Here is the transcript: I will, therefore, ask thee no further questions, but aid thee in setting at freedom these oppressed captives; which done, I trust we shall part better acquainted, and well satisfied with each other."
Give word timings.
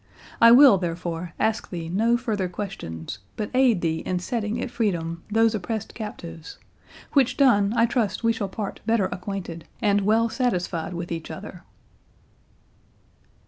I 0.41 0.49
will, 0.51 0.79
therefore, 0.79 1.33
ask 1.39 1.69
thee 1.69 1.87
no 1.87 2.17
further 2.17 2.49
questions, 2.49 3.19
but 3.35 3.51
aid 3.53 3.81
thee 3.81 3.97
in 3.97 4.17
setting 4.17 4.59
at 4.59 4.71
freedom 4.71 5.21
these 5.29 5.53
oppressed 5.53 5.93
captives; 5.93 6.57
which 7.13 7.37
done, 7.37 7.71
I 7.77 7.85
trust 7.85 8.23
we 8.23 8.33
shall 8.33 8.49
part 8.49 8.79
better 8.87 9.05
acquainted, 9.11 9.65
and 9.79 10.01
well 10.01 10.27
satisfied 10.27 10.95
with 10.95 11.11
each 11.11 11.29
other." 11.29 11.65